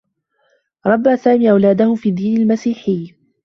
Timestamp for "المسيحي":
2.41-3.15